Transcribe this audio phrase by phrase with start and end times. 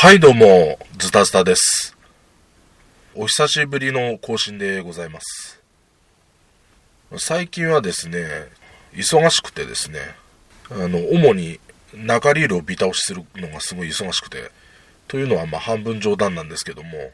[0.00, 1.96] はいどうも、ズタズタです。
[3.16, 5.60] お久しぶりの更新でございます。
[7.16, 8.24] 最近はですね、
[8.92, 9.98] 忙しくてですね、
[10.70, 11.58] あの、主に
[11.92, 14.52] 中リールをビタ押しするのがすごい忙しくて、
[15.08, 17.10] というのはまあ半分冗談なんですけども、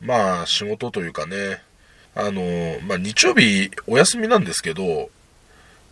[0.00, 1.60] まあ仕事というかね、
[2.14, 5.10] あの、まあ日曜日お休みなんですけど、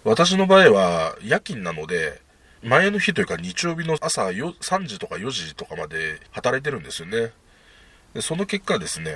[0.02, 2.22] 私の場合は夜勤なので、
[2.66, 7.32] 前の日というか日曜日の朝3時とか4時とかまで働いてるんですよね。
[8.12, 9.14] でその結果ですね、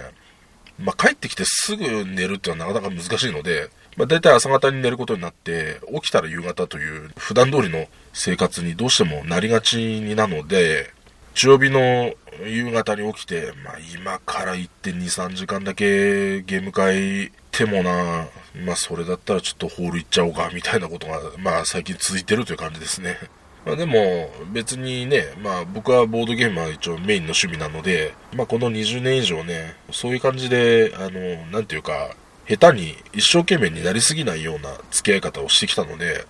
[0.78, 10.92] まあ、帰ってきてすぐ寝るっていうのはなかなか難しいので、まあ、大体朝方に寝ることになって、起きたら夕方という普段通りの生活にどうしてもなりがちになので、
[11.34, 12.12] 日曜日の
[12.46, 18.28] 夕方に起きて、まあ、今から行って2、3時間だけゲーム会てもな、
[18.64, 23.18] まあ、それだったらちょっとホール行っちゃおうか、みたいなことが、まあ、最近続いてるという感じですね。
[23.64, 32.14] まあ、でも、別にね、まあ、僕はボードゲームは一応メインの趣味なので、まあ、この20年以上ね、そういう感じで、あの、なんていうか、
[32.48, 36.24] 下手に一生懸命になりすぎないような付き合い方をしてきたので、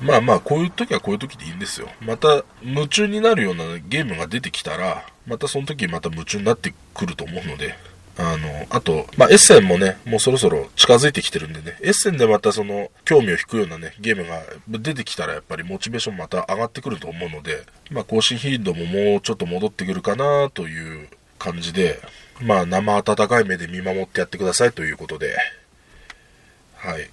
[0.00, 1.88] まあまあ、こういう時はこういう時でいいんですよ。
[2.00, 7.76] また、夢中になるようなゲームが出てきたら、またその時また夢中になってくると思うので、
[8.16, 21.08] あの、あと、まあ、エッセンもね、もうそろそろ近づいてきてるんでね、エッセンでまたその、興味を引くようなね、ゲームが出てきたらやっぱりモチベーションまた上がってくると思うので、まあ、更新頻度ももうちょっと戻ってくるかなという
[21.38, 22.00] 感じで、
[22.42, 25.36] まあ、生温かい目で見守ってやってくださいということで、
[26.76, 27.10] はい。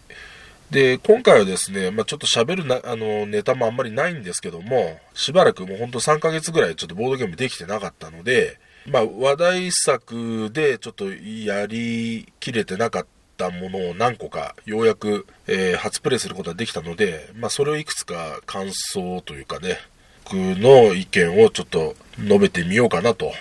[0.72, 19.78] で、今回はですね、まあ、ちょっと喋るな、あの、ネタもあんまりないんですけども、しばらくもうほんと3ヶ月ぐらいちょっとボードゲームできてなかったので、まあ、話題作でちょっとやりきれてなかったものを何個かようやく、えー初プレイすることができたので、まあ、それをいくつか感想というかね、
[20.24, 23.34] 僕の意見をちょっと述べてみようかなと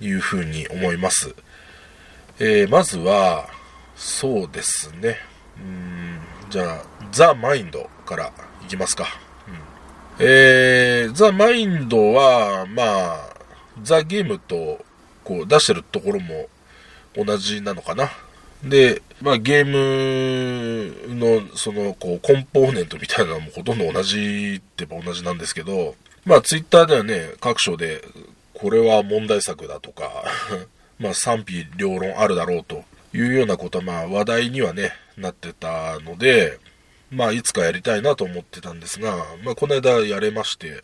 [0.00, 1.34] いうふうに思います。
[2.40, 3.48] えーまずは、
[3.94, 5.18] そうですね。
[5.56, 6.18] うん
[6.50, 8.32] じゃあ、ザ・マインドから
[8.64, 9.06] いきますか。
[9.46, 9.54] うん
[10.18, 13.33] えー、ザ・マインドは、まあ、
[13.82, 14.84] ザ・ゲームと
[15.24, 16.48] こう出してるところも
[17.16, 18.10] 同じなのかな。
[18.62, 19.64] で、まあ、ゲー
[21.08, 28.02] ムのそのこうコンポーネントみたいなのもほとんど同じってば同じなんですけど、まあ、ツイッターではね、各所で
[28.54, 30.24] これは問題作だとか、
[30.98, 36.58] まあ、賛否両論あるだろうというようなことは、まあ、話題にはね、なってたので、
[37.10, 40.82] まあ、いつかやりたいなと思ってたんですが、まあ、この間やれまして、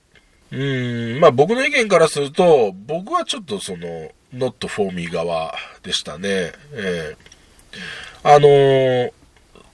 [0.53, 6.53] うん、まあ僕の意見からすると、僕はちょっとその、not for me 側でしたね。
[6.73, 7.17] ええ
[8.23, 9.13] あのー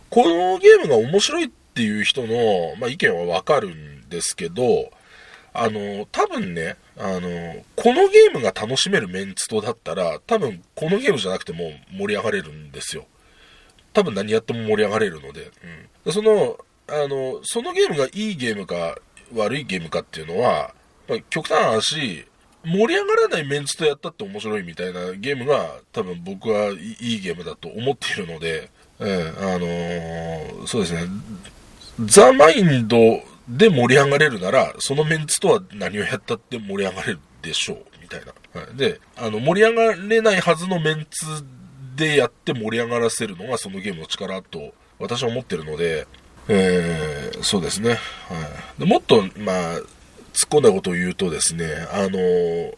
[0.09, 4.91] このゲームが面白いっていう人の、まあ、意見はわかるんですけど、
[5.53, 13.07] あのー多分ね、あのーこのゲームが楽しめるメンツとだったら、多分このゲームじゃなくても盛り上がれるんですよ。
[13.93, 15.51] 多分何やっても盛り上がれるので、
[16.05, 16.59] うん、その
[16.89, 18.97] あのそのゲームがいいゲームか
[19.35, 20.75] 悪いゲームかっていうのは、
[21.09, 22.27] ま、極端な話
[22.65, 31.03] 盛り上がらないメンツとやったって面白いみたいなゲームが多分僕はいいゲームだと思っているので、ええあのーそうですね。
[32.05, 32.99] ザ・マインド
[33.49, 41.27] で盛り上がれるならそのメンツとは何をやったって盛り上がれるでしょうみたいな、はい、であの盛り上がれないはずのメンツ
[41.95, 46.07] でやって盛り上がらせるのがそのゲームの力と私は思ってるので、
[46.49, 47.06] えー
[47.43, 47.99] そうですね、
[48.29, 49.77] はい、もっとまあ
[50.33, 52.75] 突っ込んだことを言うとですねあのー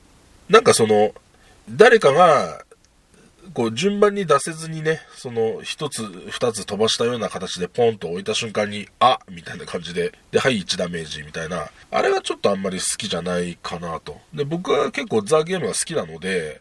[0.49, 1.13] なんかその
[1.69, 2.65] 誰かが
[3.55, 14.19] こう順番に出せずにね、その一つ二つ飛ばしたような形でポンと置いた瞬間に、あみたいな感じで、で、はい1ダメージみたいな、あれはちょっとあんまり好きじゃないかなと。
[14.35, 16.61] で、僕は結構ザ・ゲームが好きなので、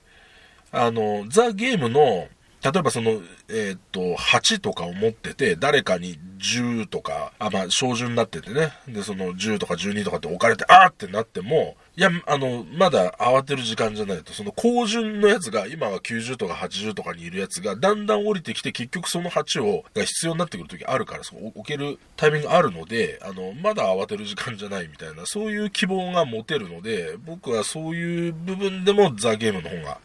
[0.72, 2.28] あの、ザ・ゲームの、
[2.64, 8.72] 例えばその、えーっと、8とかを持ってて、誰かに10とか、あ、まあ、照準になっててね。
[8.88, 30.00] で、その10とか12とかって置かれて、あーってなっても、いや、あの、まだ慌てる時間じゃないと、その高順のやつが、今は90とか80とかにいるやつが、だんだん降りてきて、結局その8を、が必要になってくる時あるから、そう置けるタイミングあるので、あの、まだ慌てる時間じゃないみたいな、そういう希望が持てるので、僕はそういう部分でもザ・ゲームの方が、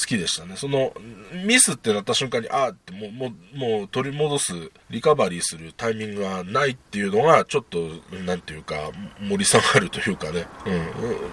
[0.00, 0.54] 好きでしたね。
[0.56, 0.92] その、
[1.44, 4.52] ミスってなった瞬間に、あーって、もう、もう、もう取り戻す、
[4.90, 7.88] リカバリーするタイミングがないっていうのが、ちょっと、
[8.24, 8.76] なんていうか、
[9.20, 10.46] 盛り下がるというかね。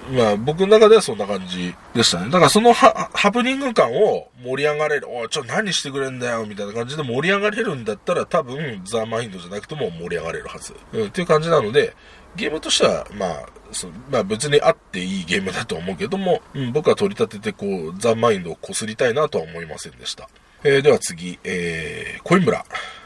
[0.09, 0.17] うん。
[0.17, 2.25] まあ、僕の中ではそんな感じでしたね。
[2.25, 10.73] だからそのハプニング感を盛り上がれる、おい、ちょ、何してくれんだよ、みたいな感じで盛り上がれるんだったら、多分、ザ・マインドじゃなくても盛り上がれるはず。
[10.91, 11.93] うん、っていう感じなので、
[12.35, 20.29] ゲームとしては、まあ、そまあ別にあっていいゲームだと思うけども、うん、僕は取り立ててこう、ザ・マインドをこすりたいなとは思いませんでした。
[20.63, 22.65] えー、では次、えー、コインブラ。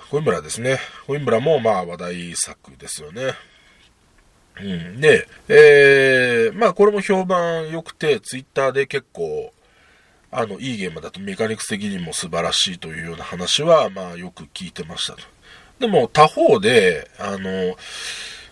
[0.10, 0.80] コインブラですね。
[1.06, 3.34] コインブラもまあ話題作ですよね。
[4.62, 5.02] うん。
[5.02, 9.54] で、えー、まあこれも評判良くて、ツイッターで結構、
[10.32, 15.20] あの、いいゲームだとメカニクス的にも素晴らしいというような話は、まあよく聞いてましたと。
[15.80, 17.76] でも他方で、あの、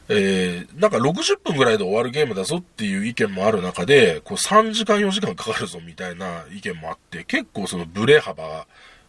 [0.10, 8.68] えー、なんか60分ぐらいで終わるゲームだぞっていう意見もある中で、こう3時間4時間かかるぞみたいな意見もあって、結構そのブレ幅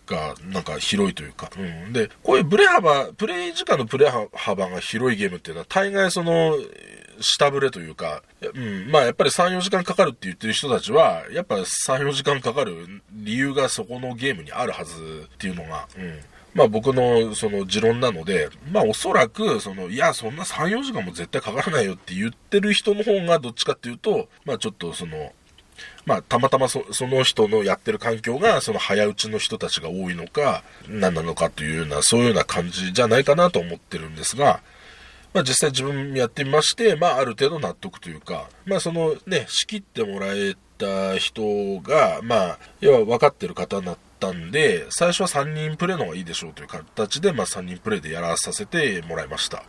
[0.08, 1.92] がなんか広いというか、うん。
[1.92, 6.56] で、こういうブレ幅、プレイ時間のプレ幅が広いゲームっていうのは大概その、
[7.20, 8.22] 下振れというか、
[8.54, 11.64] うん、まあやっぱり3、4時間かかるって言ってる人たちは、やっぱ3、
[11.98, 16.20] 4時間かかる理由がそこのゲームにあるはずっていうのが、うん。
[16.58, 25.32] まあ僕のその持論なので、まあおそらく、その、いや、そんな3、4時間も絶対かからないよって言ってる人の方がどっちかっていうと、まあちょっとその、
[26.04, 34.60] まあ、たまたまその人のやってる環境が、その早打ちの人たちが多いのか、何なのかというような、そういうような感じじゃないかなと思ってるんですが、
[35.32, 49.64] まあ実際自分やってみまして、まあある程度納得というか、まあそのね、仕切ってもらえた人が、まあ、要は分かってる方だってたんで、最初は3人プレイの方がいいでしょうという形で、まあ3人プレイでやらさせてもらいました。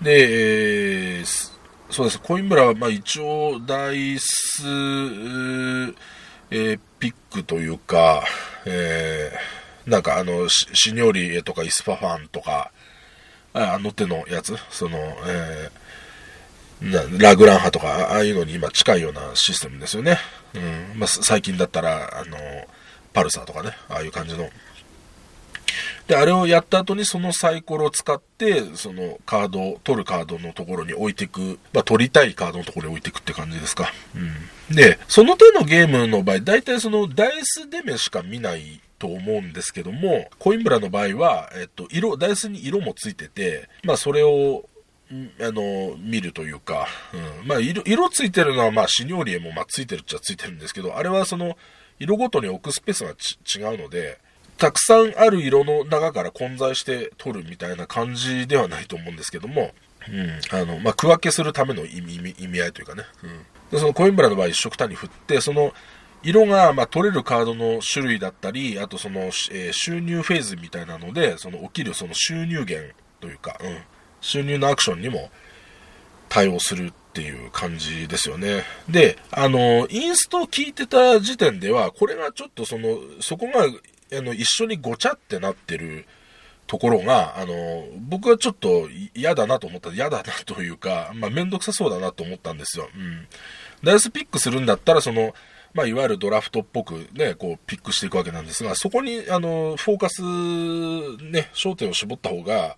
[0.00, 1.52] で、えー、
[1.90, 2.20] そうです。
[2.20, 4.62] コインブラは、まあ一応、ダイス、
[6.50, 8.22] えー、ピックというか、
[8.64, 12.70] えー、なんかあの、シニョリとかイスパファンとか、
[13.52, 20.18] あの手のやつ、その、えー、ラグランハとか、ああいうのに今近いようなシステムですよね。
[20.54, 20.58] う
[20.94, 22.36] んまあ、最近だったら、あの、
[23.18, 24.48] パルサーとかね、ああいう感じの
[26.06, 33.92] で、あれをやった後にそのサイコロを使って、そのカードを、取るカードのところに置いていく、まあ、取りたいカードのところに置いていくって感じですか。
[34.14, 34.74] うん。
[34.74, 44.64] で、その手のゲームの場合、大体そのダイスデメしか見ないと思うんですけども、コインブラの場合は、えっと、色、ダイスに色もついてて、まあ、それを、
[45.40, 47.48] あの、見るというか、うん。
[47.48, 51.58] まあ、色、色ついてるのは、まあ、シニョーリエも、まあ、ついてるっちゃついてるんですけど、あれはその、
[51.98, 53.10] 色ごとに置くスペースが
[53.70, 54.18] 違うので、
[54.56, 59.72] たくさんある色の中から混在して取るみたいな感じではないと思うんですけども、
[60.08, 63.30] うん、あの、まあ、区分けするための意味、意味合いというかね、うん。
[63.70, 65.72] で、そのコインブラの場合一色単に振って、その、
[66.22, 73.78] 色が、ま取れるカードの種類だったり、あとその、えー、収入フェーズみたいなので、その起きるその収入源というか、うん、
[74.20, 75.30] 収入のアクションにも
[76.28, 78.64] 対応するっていう感じですよね。
[78.88, 83.66] で、あの、インストを聞いてた時点では、これがちょっとその、そこが
[84.16, 86.06] あの、一緒にごちゃってなってる
[86.66, 89.90] ところが、あの、僕はちょっと嫌だなと思った。
[89.90, 92.88] 嫌だなというか、まあ、めんどくさそうだなと思ったんですよ。
[92.94, 93.26] うん。
[93.82, 95.34] ダイスピックするんだったら、その、
[95.74, 100.22] まあ、いわゆるドラフトっぽくね、こう、ピックしていくわけなんですが、そこに、あの、フォーカス、
[101.30, 102.76] ね、焦点を絞った方が、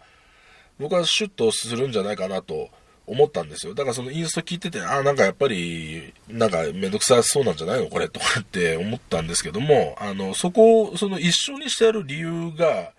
[0.79, 2.71] 僕はシュッとするんじゃないかなと
[3.07, 3.75] 思ったんですよ。
[3.75, 7.89] だからそのインスト聞いてて、ああ、なんかやっぱり、なんかめんどくさそうなんじゃないの？
[7.89, 12.93] これとかって思ったんですけども、あの、そこを、その一緒にしてやる理由が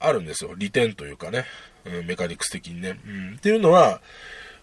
[0.00, 0.54] あるんですよ。
[0.56, 1.44] 利点というかね。
[1.84, 2.98] うん、メカニクス的にね。
[3.06, 3.34] うん。
[3.36, 4.00] っていうのは、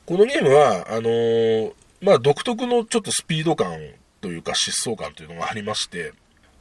[0.07, 3.77] このゲームは、あのー、まあ、独特のちょっとスピード感
[4.21, 6.13] というか疾走感というのがありまして、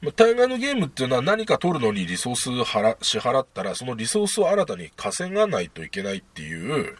[0.02, 6.96] まあ、大概のゲームっていうのは何か取るのにリソース払支払ったら、そのリソースを新たに稼がないといけないっていう、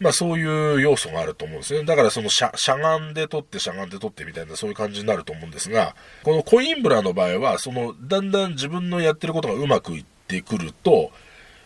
[0.00, 1.84] まあそういう要素があると思うんですね。
[1.84, 11.12] だからそのしゃ、しゃがんで取ってしゃがんで取ってみたいなそういう感じになると思うんですが、このコインブラの場合は、その、だんだん自分のやってることがうまくいってくると、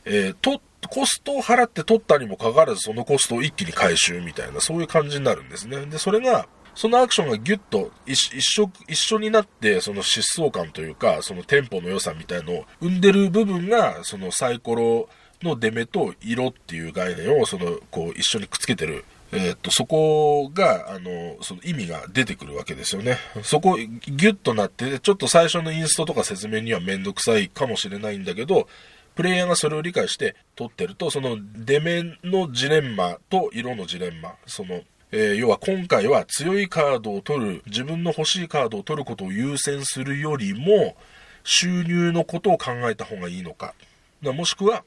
[0.04, 5.86] えー、と、コストを払って取ったにもかかわらずそのコストを一気に回収みたいなそういう感じになるんですね。
[5.86, 15.08] で、それが、そのアクションがギュッと一緒一緒になって、その疾走感というか、そのテンポの良さみたいのを生んでる部分が、そのサイコロ、
[15.44, 23.18] の出目と色っていう概念をそのこう一緒にくっつけてるえ、っと、そこが、あの、その意味が出てくるわけですよね。
[23.42, 28.68] そこ、ギュッとなって、ちょっと最初のインストとか説明にはめんどくさいかもしれないんだけど、
[29.16, 40.96] プレイヤーがそれを理解して撮ってると、その出目のジレンマと色のジレンマ、その、えー、要は今回は強いカードを取る、自分の欲しいカードを取ることを優先するよりも、
[41.44, 43.74] 収入のことを考えた方がいいのか。
[44.22, 44.84] もしくは、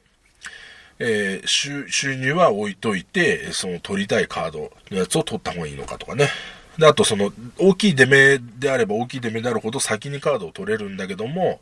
[1.00, 6.28] えー、収入は置いといて、その取りたいカードのやつを取った方がいいのかとかね。
[6.76, 11.60] で、あとその、大きい出目であれば大きい出目であるほど先にカードを取れるんだけども、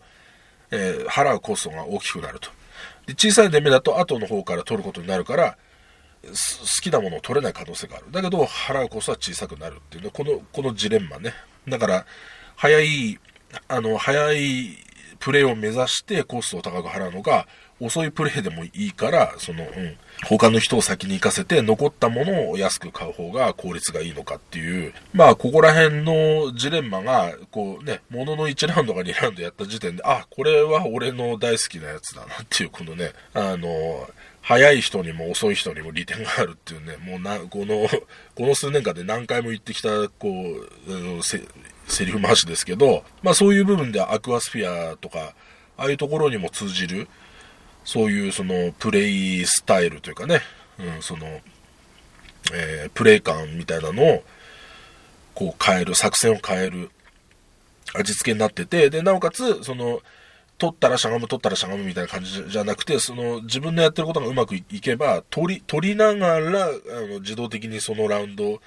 [0.70, 2.50] えー、払うコストが大きくなると。
[3.06, 5.56] で、小さい出目だと後の方から取ることになるから、
[6.22, 6.32] 好
[6.82, 8.06] きなものを取れない可能性がある。
[8.10, 11.34] だけど、払うコストは小さくなるっていうのこの、このジレンマね。
[11.68, 12.06] だから、
[12.56, 13.18] 早い、
[13.68, 14.78] あの、早い
[15.18, 17.46] プレイを目指してコストを高く払うのか、
[17.78, 34.08] 遅いプレイでもいいから、その、うん、他の人を先に行かせて、残ったものを安く買う方が効率がいいのかっていう、まあ、ここら辺のジレンマが、こうね、ものの1ラウンドか2ラウンドやった時点で、あ、これは俺の大好きなやつだなっていう、このね、あの、
[34.40, 37.88] 早い人にも遅い人にも利点があるっていうね、もうな、この、
[38.36, 40.30] この数年間で何回も言ってきた、こ
[40.88, 41.42] う、せ
[41.88, 45.34] セリフ回しですけど、まあそういう部分でアクアスフィアとか、
[45.76, 47.08] ああいうところにも通じる、
[47.86, 50.40] そういうそのプレイスタイルというかね、
[50.78, 51.24] うん、その、
[52.52, 54.24] えー、プレイ感みたいなのを、
[55.34, 56.90] こう変える、作戦を変える
[57.94, 60.00] 味付けになってて、で、なおかつ、その、
[60.58, 66.70] 取ったらしゃがむ、取ったらしゃがむみたいな感じじゃなくて、その、自分のやってることがうまくいけば、取り、取りながら、あ
[67.08, 68.60] の、自動的にそのラウンド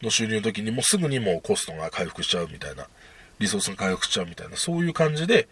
[0.00, 2.86] の収入の時にもすぐにもコストが回復しちゃうみたいな、
[3.38, 5.48] リソースが回復しちゃうみたいな、そういう感じで、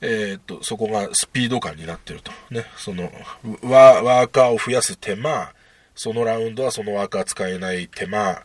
[0.00, 2.30] えー、っと、そこがスピード感になってると。
[2.50, 3.10] ね、その、
[3.62, 5.52] ワーカーを増やす手間、
[5.94, 8.42] そのラウンドはそのワーカー使えない手間、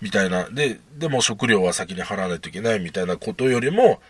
[0.00, 0.48] みたいな。
[0.50, 4.00] で、でも食料は先に払わないといけないみたいなことよりも、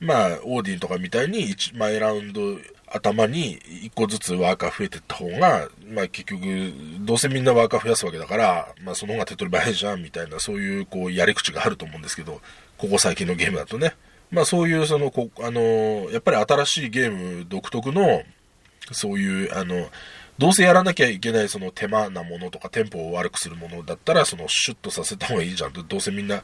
[0.00, 2.40] まあ、オーディンとかみたいに1毎ラウンド
[2.86, 12.40] 頭に1個ずつワーカー増えてった方が、まあ結局、どうせみんなワーカー増やすわけだから、まあその方が手っ取り早いじゃんみたいな、そういうこうやり口があると思うんですけど、
[12.78, 13.94] ここ最近のゲームだとね。
[14.30, 15.60] まあそういうその、こあの
[16.10, 18.22] やっぱり新しいゲーム独特の、
[18.92, 19.88] そういう、あの、
[20.38, 25.72] どうせやらなきゃいけないその手間なものとかテンポを悪くするものだったら、そのシュッとさせた方がいいじゃん。
[25.72, 26.42] どうせみんな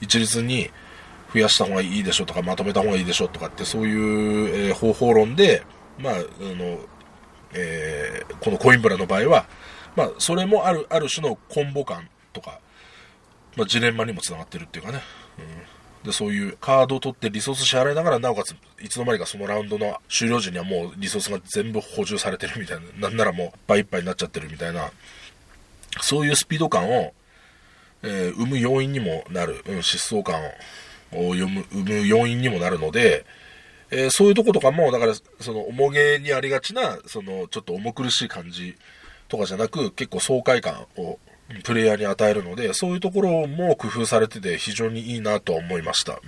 [0.00, 0.70] 一律に
[1.32, 5.64] 増やした方がいいでしょとか、まとめた方がいいでしょとかって、そういう、えー、方法論で、
[5.98, 6.78] まあ、あの、
[7.52, 9.46] えー、このコインブラの場合は、
[9.96, 12.60] まあ、それもある、ある種のコンボ感とか、
[13.56, 15.02] まあ、ジレンマにもつながってるっていうかね。
[15.38, 15.44] うん
[16.04, 24.92] で、そういうカードを取ってリソース支払いながら、なおかつ、いつの間にかそのラウンドの終了時にはもうリソースが全部補充されてるみたいな、 なんならもういっぱいいっぱいになっちゃってるみたいな、
[26.02, 27.14] そういうスピード感を、
[28.02, 30.42] えー、生む要因にもなる、うん、疾走感
[31.12, 33.24] を読む生む要因にもなるので、
[33.90, 38.76] えー、そういうとことかも、だから、その、重げにありがちな、その、ちょっと重苦しい感じ
[39.28, 41.18] とかじゃなく、結構爽快感を
[41.62, 46.12] プレイヤーに与えるので、そういうところも工夫されてて非常にいいなと思いました。
[46.12, 46.20] うん。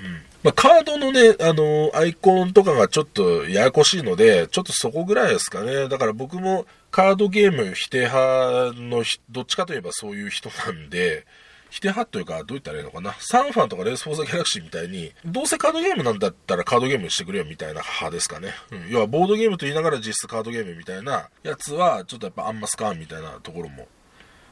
[0.42, 5.88] まあ、カードのね、あの、アイコンとかがちょっとややこしいので、ちょっとそこぐらいですかね。
[5.88, 11.26] だから僕もカードゲーム否定派のどっちかといえばそういう人なんで、
[11.70, 13.14] 否定派というか、どう言ったらいいのかな。
[13.18, 18.54] サンファンとかレースフォーザギャラクシーみたいに、どうせカードゲームなんだったらカードゲームしてくれよみたいな派ですかね。
[18.70, 18.88] うん。
[18.88, 23.88] 要はボードゲームと言いながら実質カードゲームみたいなやつは、ちょっとやっぱあんまスカンみたいなところも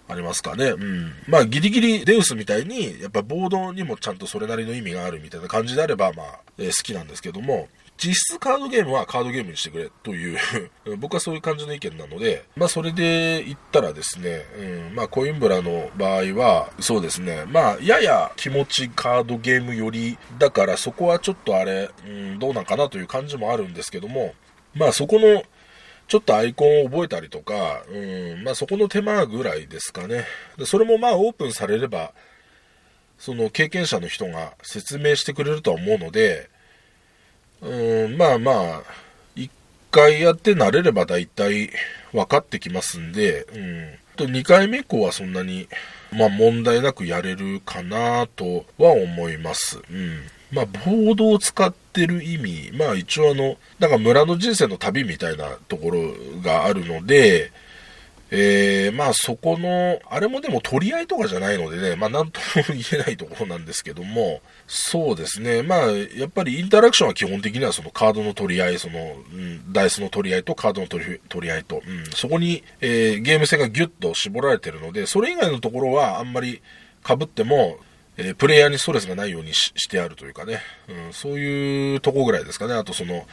[0.09, 0.67] ありますかね。
[0.67, 1.13] うん。
[1.27, 10.39] まあ、ギリギリデウスみたいに、やっぱボードにもちゃんとそれなりの意味があるみたいな感じであれば、まあ、えー、好きなんですけども、実質カードゲームはカードゲームにしてくれという
[10.99, 24.35] 僕はそういう感じの意見なので、まあそれで言ったらですね、うん、まあコインブラの場合は、そうですね、まあやや気持ちカードゲームより、だからそこはちょっとあれ、うん、どうなんかなという感じもあるんですけども、
[24.75, 25.45] まあそこの
[26.07, 30.25] ちょっとアイコンを覚えたりとか、うん、まあそこの手間ぐらいですかね。
[30.59, 32.13] でそれもまあオープンされれば、
[33.19, 36.51] その経験者の人が説明してくれるとは思うので、
[37.63, 38.83] うん、まあまあ、
[39.35, 39.51] 一
[39.91, 41.71] 回やって慣れれば大体
[42.13, 43.99] 分かってきますんで、うん。
[44.17, 45.69] と2回目以降はそんなに、
[46.13, 49.81] まあ問題なくやれるかなとは思います。
[49.91, 50.21] うん。
[50.53, 56.01] まあ、ボードを使っってる意味、まあ一応あの、なんか村の人生の旅みたいなところ
[56.43, 57.53] があるので、
[58.31, 68.99] えー、まあそこの、あれもでも取り合いとかじゃないのでね、まあなんとも言えないところなんですけども、そうですね、まあやっぱりインタラクションは基本的にはそのカードの取り合い、その、
[69.33, 76.61] うん、ダイスの取り合いとカードの取り合いと、うん、そこに、えー、ゲーム性がギュッと絞られてるので、それ以外のところはあんまり
[77.07, 77.79] 被っても、
[78.17, 82.75] えー、プレイヤーにストレスがないようにしてあるというかね、うん、そういうとこぐらいですかね。
[82.75, 83.27] あとその、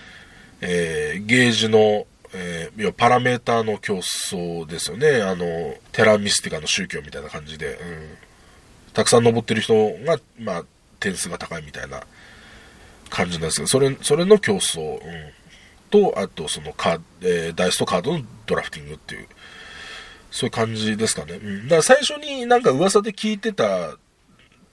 [0.61, 5.21] えー、ゲージの、えー、要はパラメーターの競争ですよね。
[5.21, 8.17] あの、テラミスティカの宗教みたいな感じで、うん、
[8.93, 9.73] たくさん登ってる人
[10.05, 10.65] が、まあ、
[10.99, 12.01] 点数が高いみたいな
[13.09, 14.99] 感じなんですけど、それ、それの競争、うん、
[15.91, 19.27] と、あとそのカえー、ダイスとカードのドラフティングっていう、
[20.31, 21.33] そういう感じですかね。
[21.33, 23.97] うん、だから最初になんか噂で聞いてた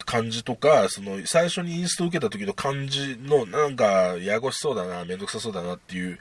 [0.08, 6.18] 感じとか、その最初にインスト受けた時の感じのなんかややこしそうだな、めんどくさそうだなっていう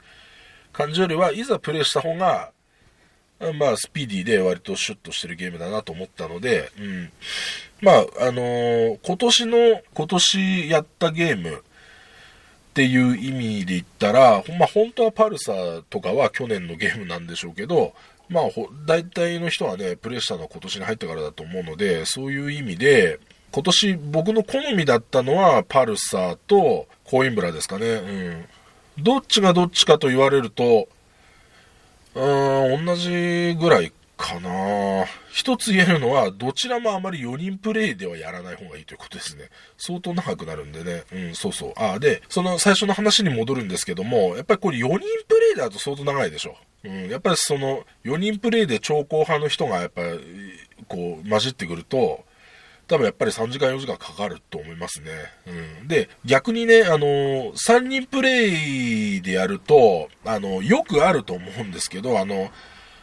[0.74, 2.50] 感じよりは、いざプレイした方が、
[3.58, 7.10] まあ、スピーディーで割とシュッとしてるゲームだなと思ったので、うん。
[7.80, 11.60] まあ、あのー、今年の、今年やったゲームっ
[12.74, 17.94] ていう意味で言ったら、まあ、本当はパルサーとかは去年のゲームなんでしょうけど、
[18.28, 18.44] まあ、
[18.84, 23.18] 大体の人はね、プレイしたのは今年に入ってからだと思うので、そういう意味で、
[23.50, 27.86] 今年僕の好みだったのはパルサーとコインブラですかね。
[27.86, 29.02] うん。
[29.02, 30.88] どっちがどっちかと言われると、
[32.14, 39.48] うーん、同じぐらいかな一つ言えるのは、どちらもあまり4人プレイではやらない方がいいということですね。
[39.78, 41.04] 相当長くなるんでね。
[41.12, 41.72] うん、そうそう。
[41.76, 46.56] あ、で、その最初の話に戻るんですけども、やっぱりこれ4人プレイだと相当長いでしょ。
[46.84, 50.18] うん、やっぱりその4人プレイで超高派の人がやっぱり
[50.88, 52.24] こう混じってくると、
[52.88, 55.10] 多分やっぱり3時間4時間かかると思いますね。
[55.80, 55.88] うん。
[55.88, 62.50] で、逆にね、あのー、3人プレイでやると、あの、よくあると思うんですけど、あの、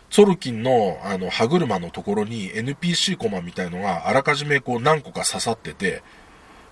[0.10, 6.02] ソルキンの、あの、歯車のところに NPC コマみたいのがあらかじめこう何個か刺さってて、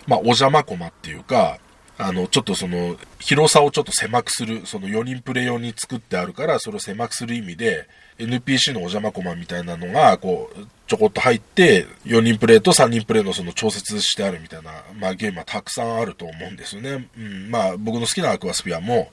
[0.08, 1.60] まあ、お邪魔コマっていうか、
[1.98, 17.08] あの、ちょっとその、広さをちょっと狭くする、その4人プレイ用に作ってあるから、それを狭くする意味で、NPC のお邪魔コマみたいなのが、こう、ちょこっと入って、4人プレイと3人プレイのその調節してあるみたいな、まあゲームはたくさんあると思うんですよね。
[17.18, 19.12] うん、まあ僕の好きなアクアスピアも、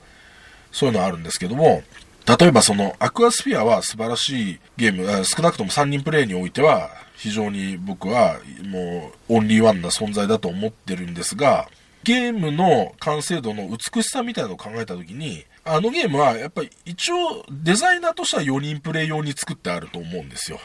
[0.71, 1.83] そういうのあるんですけども、
[2.25, 11.67] 例えばそのアクアスピアは素晴らしいゲーム、少なくとも3人プレイにおいては、非常に僕はもうオンリーワンな存在だと思ってるんですが、
[12.03, 20.59] ゲームの完成度の美しさみたいなのを考えたときに、あのゲームはやっぱり一応デザイナーとしては4人プレイ用に作ってあると思うんですよ。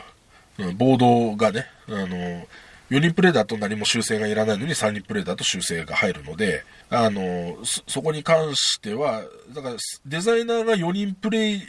[0.59, 2.07] うん、ボードがね、あの、
[2.90, 9.76] 4人プレイだと何も修正がいらないのに3人プレイだと修正が入るので、あの、そこに関しては、だから
[10.07, 11.62] デザイナーが4人プレイ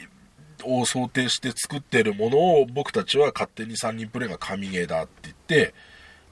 [0.64, 5.74] を想定して作ってるものを僕たちは勝手に3人プレイが神ゲーだって言って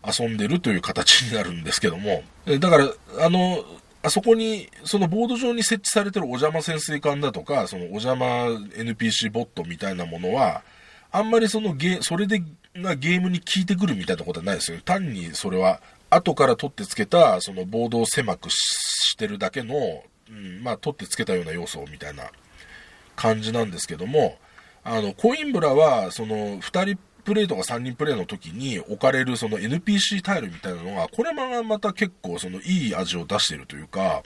[0.06, 2.22] 遊んでるという形になるんですけども、
[2.60, 2.88] だから、
[3.20, 3.64] あの、
[4.02, 8.26] あそこに、そのボード上に設置されてるお邪魔潜水艦だとか、そのお邪魔
[8.76, 10.62] NPC ボットみたいなものは、
[11.10, 12.42] あんまりそのゲそれで
[12.76, 14.78] がゲームに効いてくるみたいなことはないですよ。
[14.84, 22.30] 単にそれは、後から取ってつけた、そのボードを狭くしてるだけの、うん、まあ、取ってつけたような要素みたいな
[23.16, 24.38] 感じなんですけども、
[24.84, 34.22] あの、コインブラは、その、二人プレイとか3人プレイの時に置かれるその NPC タイルみたいなのが、これもまた結構そのいい味を出しているというか、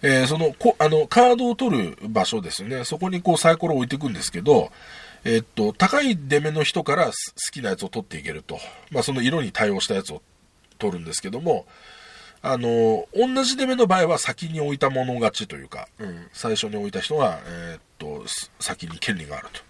[0.00, 2.84] えー、そのこあのカードを取る場所ですよね。
[2.84, 4.70] そこにこうサイコロを置いていくんですけど、
[5.24, 7.12] えー、っと、高い出目の人から好
[7.52, 8.60] きなやつを取っていけると。
[8.92, 10.22] まあ、その色に対応したやつを
[10.78, 11.66] 取るんですけども、
[12.42, 18.24] あの、同じ出目の場合は先に置いたもの勝ちというか、うん、最初に置いた人が、えー、っと、
[18.60, 19.65] 先に権利があると。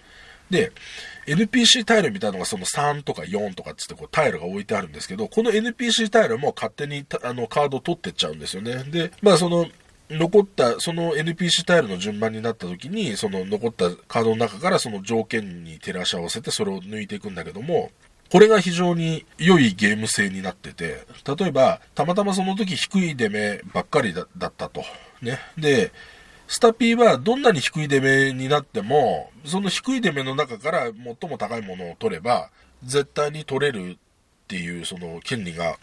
[0.50, 0.72] で、
[1.26, 8.84] NPC タイルみたいなのがその3とか4とかつってこうタイルが置いてあるんですけど、この NPC タイルも勝手にあのカードを取ってっちゃうんですよね。
[8.84, 9.66] で、まあその、
[10.08, 17.90] 残った、その NPC タイルの順番になった時に、その残ったカードの中からその条件に照らし合わせてそれを抜いていくんだけども、
[18.30, 21.06] これが非常に良いゲーム性になってて、
[21.38, 24.84] 例えば、たまたまその時低い出目ばっかりだったと。
[25.22, 25.38] ね。
[25.58, 25.92] で、
[26.48, 32.50] スタピーはどんなに低い出目になっても、その低い出目の中から最も高いものを取れば、
[32.84, 33.96] 絶対に取れるっ
[34.46, 35.78] ていうその権利が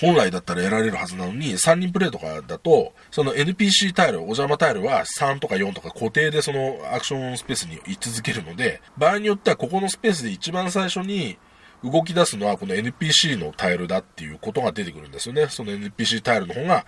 [0.00, 11.38] 本来だったら得られるはずなのに、3人プレイとかだと、その NPC タイル、お邪魔タイルは3とか4とか固定でそのアクションスペースに居続けるので、場合によってはここのスペースで一番最初に
[11.82, 15.46] 動き出すのはこの NPC のタイルだっていうことが出てくるんですよね。
[15.48, 16.84] その NPC タイルの方が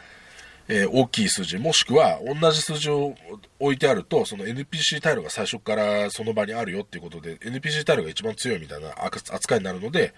[0.68, 3.14] えー、大きい数字、もしくは同じ数字を
[3.58, 10.14] 置いてあると、その NPC タイルが最初からその場にあるよっていうことで、NPC タイルが一番強いみたいな扱いになるので、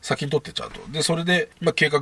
[0.00, 0.80] 先に取ってちゃうと。
[0.90, 2.00] で、それで、まあ、計画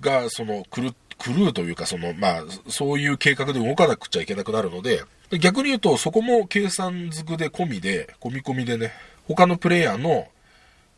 [0.00, 5.04] が、その、狂、狂うというか、その、まあ、そういう計画で動かなくちゃいけなくなるので、
[5.38, 8.92] 逆に言うと、そこも計算づくで込みで、込み込みでね、
[9.28, 10.28] 他のプレイヤーの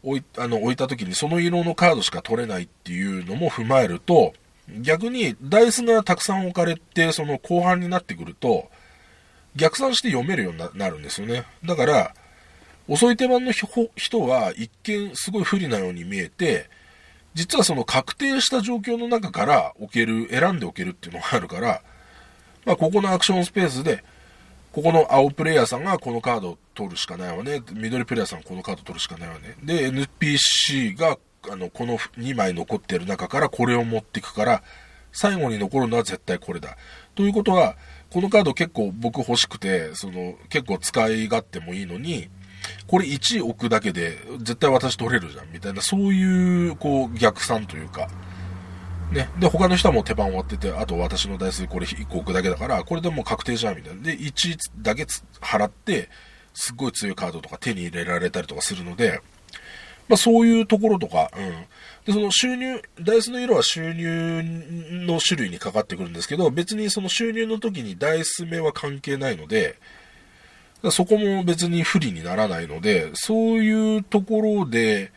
[0.03, 4.33] 置いあの置いた時にその色のカードしか取れないっていうのも踏まえると、
[4.81, 8.71] 逆にダイスがたくさん置かれて、その後半になってくると、
[9.57, 11.45] 逆算して読めるようになるんですよね。
[11.65, 12.15] だから、
[12.89, 16.69] 遅い手番の人は一見すごい不利なように見えて、
[17.35, 21.83] 実はその確定した状況の中から置ける、選んでおけるっていうのがあるから、
[22.65, 24.05] まあ、ここのアクションスペースで、
[24.73, 27.63] ここの青プレイヤーさんがこのカードを取るしかないわね。
[27.73, 29.57] 緑プレイヤーさんこのカード取るしかないわね。
[29.63, 34.63] で、NPC があの、この2枚残ってる中からこれを持っていくから、
[35.13, 36.77] 最後に残るのは絶対これだ。
[37.15, 37.77] ということは、
[38.11, 42.29] このカード結構僕欲しくて、その、結構使い勝手もいいのに、
[42.87, 48.09] これ1置くだけで絶対私取れるじゃん、みたいな、そういう、こう、逆算というか、
[49.13, 49.29] ね。
[49.39, 54.03] で、他の人はもう手番終わってて、あと私の台数これ1個置くだけだから、これでもう確定じゃん、みたいな。
[54.03, 55.07] で、1だけ
[55.41, 56.09] 払って、
[56.55, 59.21] すっごい強いカードとか手に入れられたりとかするので、
[60.11, 61.51] まあそういうところとか、うん。
[62.05, 64.43] で、その収入、ダイスの色は収入
[65.07, 69.79] の種類にかかってくるんですけど、別にその収入の時にダイス目は関係ないので、
[70.91, 75.13] そこも別に不利にならないので、そういうところで、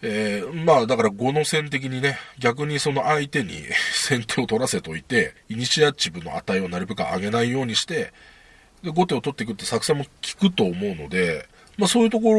[0.00, 3.52] えー、まあだから5の線的にね、逆にその相手に
[3.92, 8.14] 先手を取らせといて、イニシアチブの値をなるべく上げないようにして、
[8.82, 10.10] で、後手を取っていくって作戦も効
[10.48, 11.46] くと思うので、
[11.82, 12.32] まあそういうとこ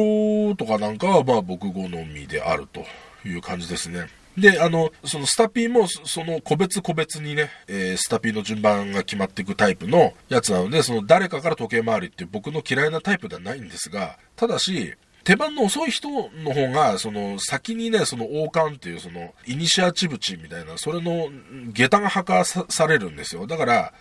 [0.49, 2.85] ろとかなんかはまあ僕好みであると
[3.27, 4.07] いう感じですね。
[4.37, 21.27] で、あの、そのスタピーも、その個別個別にね、えー、スタピーの順番が決まっていくタイプのやつなので、その誰かから時計回りっていう僕の嫌いなタイプではないんですが、ただし、手番の遅い人の方が、その先にね、その王冠っていうそのイニシアチブ値みたいな、それの
[21.73, 23.45] 下駄が破壊されるんですよ。
[23.45, 23.93] だから、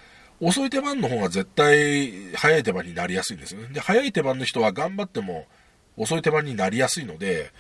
[0.43, 3.69] 遅い手番の方が絶対早い手番になりやすいですね。
[3.69, 5.47] で、早い手番の人は頑張っても
[5.97, 7.53] 遅い手番になりやすいので、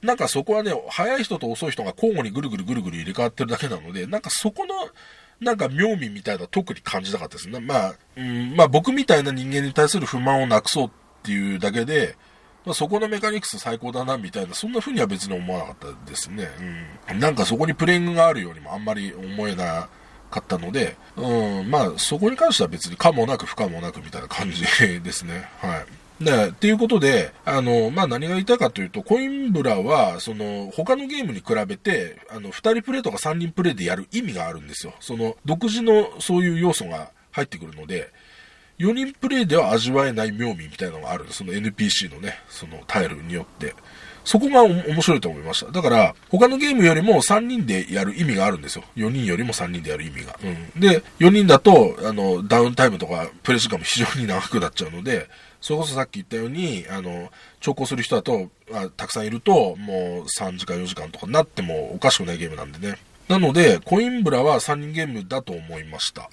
[0.00, 4.74] なんかそこはね、早い人と遅い人が交互にぐるぐるぐるぐる入れ替わってるだけなので、なんかそこの、
[5.40, 7.58] なんか妙味みたいな特に感じなかったですね。
[7.58, 10.90] まあ、うん、まあ僕みたいな人間に対する不満をなくそうっ
[11.24, 12.16] ていうだけで、
[12.64, 16.48] まあ、そこのメカニクス最高だなみたいな、そんな風には別に思わなかったですね。
[17.10, 17.18] うん。
[17.18, 19.99] なんかそこにプレイングがあるようにもあんまり思えない
[20.30, 24.62] かったので、うん、まあそこに関しては別に可もなく不可もなくみたいな感じ
[25.00, 25.48] ですね。
[25.60, 26.24] はい。
[26.24, 34.92] で、っていうことで、あの、まあ、何が言いたいかというと、コインブラは、その、他のゲームに比べて、あの、二人プレイとか三人プレイでやる意味があるんですよ。
[35.00, 38.12] その、独自のそういう要素が入ってくるので、
[38.78, 43.74] 4人プレイでは味わえない妙味みたいなのがあるその NPC のね、そのタイルによって。
[44.24, 45.72] そこが面白いと思いました。
[45.72, 48.84] だから、他のゲームよりも3人でやる意味があるんですよ。
[48.96, 50.38] 4人よりも3人でやる意味が。
[50.42, 50.80] うん。
[50.80, 55.28] で、4人だと、あの、ダウンタイムとかプレイ時間も非常に長くなっちゃうので、
[55.60, 57.30] それこそさっき言ったように、あの、
[57.60, 62.98] 調校する人だと、あたくさんいると、もう3時間4時間とかになってもおかしくないゲームなんでね。
[63.28, 66.30] なので、コインブラは3人ゲームだと思いました。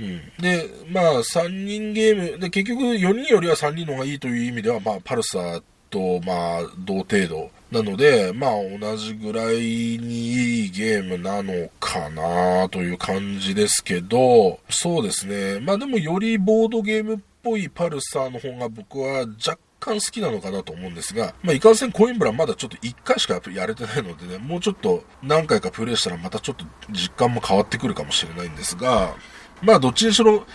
[0.00, 0.20] うん。
[0.40, 7.50] で、まあ、3人ゲーム、で、結局4人よりは3人の方がいいという意味では、まあ、パルサーと、まあ、同程度。
[7.70, 10.28] なので、まあ、同じぐらいに
[10.62, 15.58] いいゲームなのかなという感じですけど、そうですね。
[15.60, 29.14] まあでも、よりボードゲームっぽいパルサーの方が僕は若干好きなのかなと思うんですが、まあ、いかんせんコインブラまだちょっと1回しかやれてないのでね、もうちょっと何回かプレイしたらまたちょっと実感も変わってくるかもしれないんですが、
[29.62, 30.46] まあ、どっちにしろ、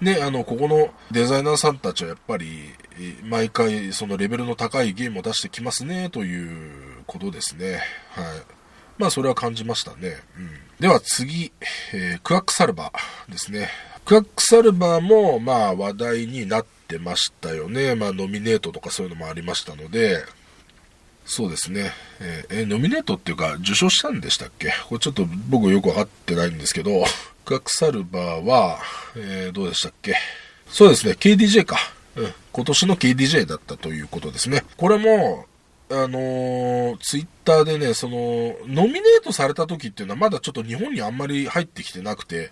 [0.00, 2.74] ね、あの、ここのデザイナーさんたちはやっぱり、
[3.22, 7.80] 毎回そのレベルの高いゲームを出してきますね、ということですね。
[8.10, 8.24] はい。
[8.98, 10.16] まあ、それは感じましたね。
[10.36, 10.50] うん。
[10.78, 11.52] では次、
[11.92, 13.68] えー、クワックサルバーですね。
[14.04, 17.94] クワックサルバーも、まあ、話題になってましたよね。
[17.94, 20.22] まあ、ノミネートとかそういうのもありましたので、
[21.24, 21.90] そうですね。
[22.20, 24.74] えー、ノミネートっていうか、受賞したんでしたっけ？
[24.88, 27.04] これちょっと僕よくわかってないんですけど、
[27.44, 28.78] ックサルバーは、
[29.16, 30.14] えー、どうでしたっけ？
[30.68, 31.76] そうですね、KDJ か。
[32.16, 34.64] うん、今年の KDJ だったということですね。
[34.76, 35.46] これも、
[35.90, 42.50] あのー、ツイッターでね、その、ノミネートされた時っていうのはまだちょっと日本にあんまり入ってきてなくて、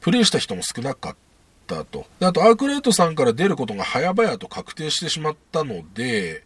[0.00, 1.16] プレイした人も少なかっ
[1.66, 2.06] たと。
[2.18, 6.44] であと、アークレートさんから出ることが早々と確定してしまったので、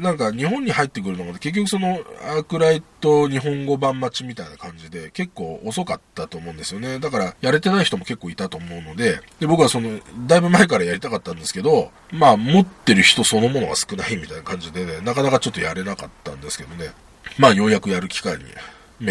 [0.00, 6.98] なんか日本に入ってくるのが結局そのアークライト日本語版待ちみたいな感じで結構遅かったと思うんですよね。
[6.98, 16.92] だからやれてない人も結構いたと思うので、で僕はそのだいぶ前からやりたかったんですけど、まあ持ってる人そのものが少ないみたいな感じでね、なかなかちょっとやれなかったんですけどね。
[17.38, 18.44] まあようやくやる機会に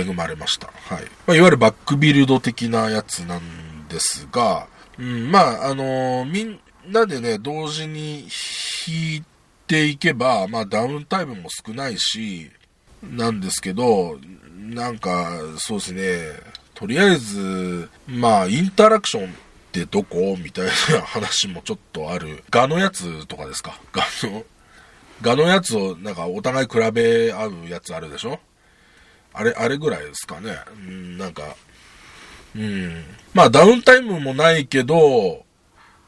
[0.02, 0.68] 恵まれました。
[0.68, 1.04] はい。
[1.28, 8.28] まあ、いわゆるバックビルド的なやつなんですが、うん、まあ、あのー、みんなでね、同時に
[8.86, 9.39] 弾いて
[9.70, 12.50] ていけば、まあ、ダウンタイムも少ないし、
[13.04, 14.18] なんですけど、
[14.58, 16.20] なんか、そうですね、
[16.74, 19.34] とりあえず、まあ、インタラクションっ
[19.72, 20.36] てどこ？
[20.44, 22.44] みたいな話もちょっとある。
[22.50, 23.80] ガのやつとかですか？
[23.92, 24.44] ガの、
[25.22, 28.40] ガのやつをなんかお互い比べ合うやつあるでしょ？
[29.34, 30.58] あれ、あれぐらいですかね。
[30.88, 31.56] うん、なんか、
[32.56, 33.04] うん。
[33.36, 35.46] まあ、ダウンタイムもないけど、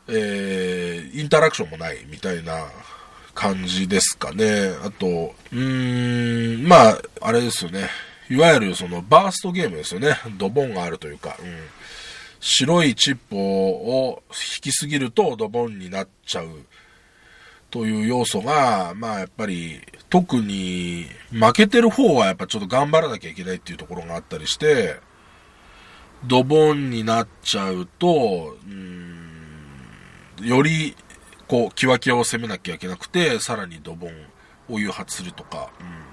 [0.07, 2.65] えー、インタラクションもないみたいな
[3.33, 4.73] 感じですかね。
[4.83, 7.89] あと、うーん、まあ、あれですよね。
[8.29, 10.17] いわゆるそのバーストゲームですよね。
[10.37, 11.57] ドボンがあるというか、うん。
[12.39, 16.47] 白いチップを引きすぎるとドボンになっちゃう。
[17.69, 24.99] という要素が、まあやっぱり、特に負けてる方はやっぱちょっと頑張らなきゃいけないっていうところがあったりして、
[26.25, 30.95] ドボンになっちゃうと、うん、より、
[31.51, 34.13] こう、キワキワを攻めなきゃいけなくて、さらにドボン
[34.73, 36.11] を誘発するとか、うん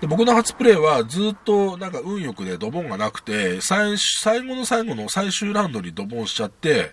[0.00, 6.92] で僕の初プレイはずっとなんか運よくでドボンがなくて、最最後の最後の最終ラウンドにドボンしちゃって、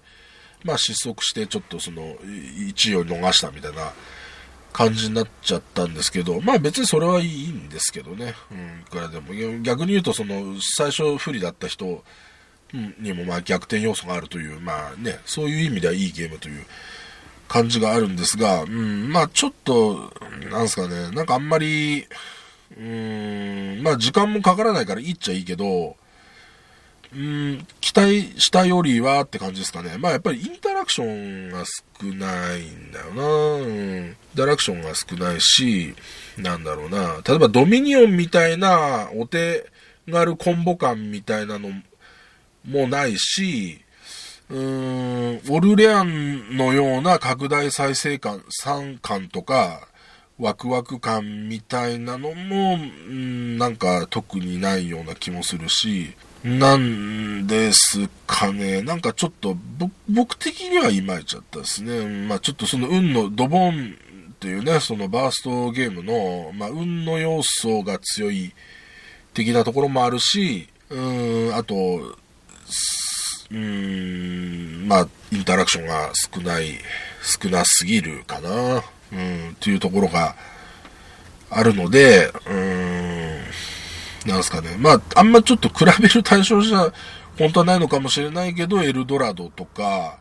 [0.63, 3.91] まあ失速してちょっとその1位を逃したみたいな
[4.71, 8.36] 感じになっちゃったんですけど、まあ別にそれはいいんですけどね。
[8.52, 9.34] うん、いくらでも。
[9.63, 12.04] 逆に言うとその最初不利だった人
[13.00, 16.65] にもまあ逆転要素があるという、まあね、そういう意味ではいいゲームという
[17.51, 20.13] 感じがあるんですが、うん、まあちょっと、
[20.49, 22.07] なんすかね、なんかあんまり、
[22.77, 25.97] うん、まあ時間もかからないからいいっちゃいいけど、
[27.13, 29.97] うん、期待したよりはって感じですかね。
[29.97, 33.23] まあやっぱりインタラクションが少ないんだよな。
[33.25, 33.67] うん。
[33.67, 35.93] インタラクションが少ないし、
[36.37, 37.19] なんだろうな。
[37.27, 39.69] 例えばドミニオンみたいなお手
[40.09, 41.69] 軽コンボ感みたいなの
[42.65, 43.81] もないし、
[44.51, 49.87] うーん、オルレアンのような拡大再生感、3感とか、
[50.37, 58.81] ワクワク感みたいなのも、んなんか特にないような気もするし、なんですかね。
[58.81, 59.55] なんかちょっと、
[60.09, 62.27] 僕的にはいまいちゃったですね。
[62.27, 63.95] まあちょっとその運のドボン
[64.31, 68.53] っていうね、そのバーストゲームの、まあ運の要素が強い
[69.33, 70.99] 的なところもあるし、う
[71.51, 72.17] ん、あと、
[73.51, 76.79] うん、まあインタラクションが少ない、
[77.41, 78.83] 少なすぎるかな。
[79.13, 80.35] うん、っていうところが
[81.49, 84.77] あるので、うーん、なんすかね。
[84.77, 86.93] まあ、あんまちょっと比べる対象じゃ、
[87.37, 90.17] 本当はないのかもしれないけど、エルドラドとか、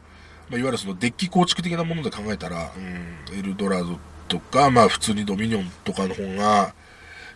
[0.48, 6.74] まあ、いわゆるそのデッキ構築的なもので考えたら、うん、エルドラドとか、まあ普通にドミニオンとかの方が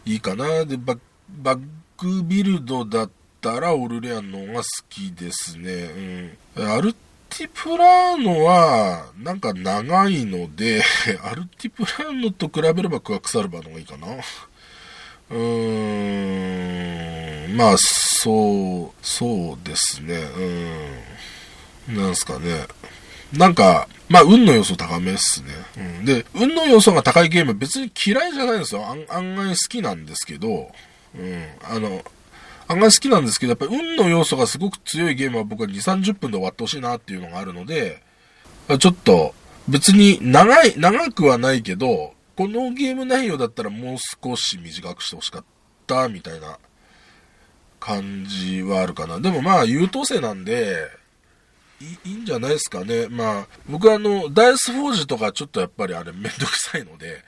[0.04, 0.64] いいかな。
[0.64, 0.96] で、バ
[1.28, 1.61] バッ
[1.96, 3.09] クビルドだ
[3.50, 6.30] ったらオルレアンの方が好きですね。
[6.57, 6.68] うん。
[6.68, 6.94] アル
[7.28, 10.83] ティプラーノは、なんか長いので、
[11.22, 14.07] アルティプラーノと比べればクワクサルバの方がいいかな。
[15.30, 16.54] うー
[17.52, 20.14] ん、まあ、そう、そうですね。
[21.88, 21.96] うん。
[21.96, 22.66] なんすかね。
[23.33, 25.48] なんか、まあ、運の要素高めっすね。
[25.76, 26.04] うん。
[26.04, 28.87] で、運の要素が高いゲーム別に嫌いじゃないんですよ。
[28.87, 30.70] 案外好きなんですけど、
[31.16, 31.44] うん。
[31.62, 32.04] あの、
[32.68, 38.03] 案外好きなんですけど、やっぱり運の要素がすごく強いゲームは僕は2、30分で終わってほしいなっていうのがあるので、
[38.79, 39.35] ちょっと、
[39.68, 45.44] 別に長い、長くはないけど、このゲーム内容だったらもう少し短くしてほしかっ
[45.87, 46.59] たみたいな
[47.79, 49.20] 感じはあるかな。
[49.20, 50.88] でもまあ優等生なんで、
[51.81, 53.09] いいいんじゃないですかね。
[53.09, 57.22] まあ、僕はあの、ダイスフォージとかちょっとやっぱりあれめんどくさいので、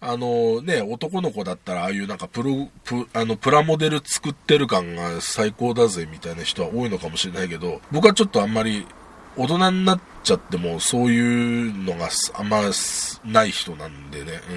[0.00, 8.86] あのね、男の子だったら、ああいうなんかプロ、プ、あの、プラモデル作ってる感が最高だぜみたいな人は多いのかもしれないけど、僕はちょっとあんまり
[9.36, 12.60] 大人になっちゃってもそういうのがあんま
[13.24, 14.56] ない人なんでね、うん。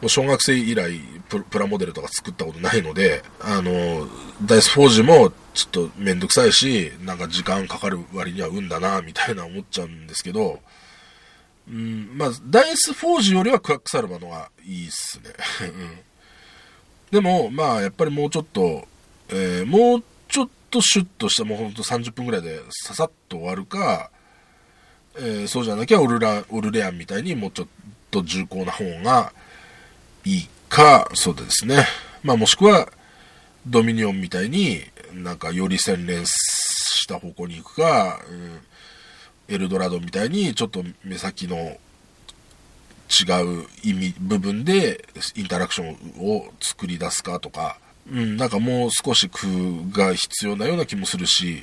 [0.00, 0.98] もう小学生以来
[1.28, 4.08] ププラモデルとか作ったことないので、あの、
[4.44, 10.60] ダイスフォージもちょっとめんどくさいし、なんか時間かかる割には運だな、みたいな思っちゃうんですけど、
[11.70, 15.30] うん、まあ、ダイスフォージよりはクワックサルバのがいいっすね。
[15.62, 15.98] うん
[17.10, 18.86] でも、まあ、やっぱりもうちょっと、
[19.30, 24.10] えー、もうちょっとシュッとした、もうほんと30分くらいでささっと終わるか、
[25.16, 27.68] えー、そうじゃなきゃオルラ、オルレアンみたいにもうちょっ
[28.12, 29.32] と重厚な方が
[30.24, 31.84] いいか、そうですね。
[32.22, 32.88] まあ、もしくは、
[33.66, 34.80] ドミニオンみたいに
[35.12, 38.60] なんかより洗練した方向に行くか、うん
[39.50, 41.56] エルドラドみたいにちょっと目先の
[43.10, 47.78] 違う意味、部分でインタラクションを作り出すかとか、
[48.10, 49.40] うん、なんかもう少し工
[49.90, 51.62] 夫が必要なような気もするし、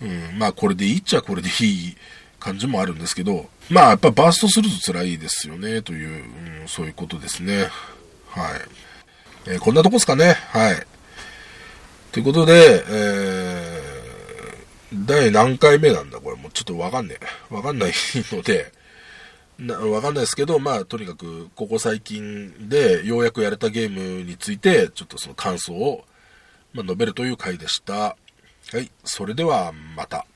[0.00, 1.96] うん、まあこれでいいっちゃこれでいい
[2.38, 6.24] 感じもあるんですけど、まあやっぱバーストすると辛いですよね、という、
[6.62, 7.68] うん、そういうことですね。
[8.28, 8.60] はい。
[9.46, 10.36] えー、こんなとこですかね。
[10.50, 10.86] はい。
[12.12, 13.63] ということで、えー
[14.94, 16.20] 第何回目なんだ？
[16.20, 17.54] これもうちょっとわかんねえ。
[17.54, 17.92] わかんない
[18.32, 18.72] ので、
[19.58, 26.04] なわかんないですけど、まあ、とにかく、ここ最近でようやくやれたゲームについて、ちょっとその感想を、
[26.72, 27.94] まあ、述べるという回でした。
[27.94, 28.16] は
[28.74, 28.90] い。
[29.04, 30.26] それでは、また。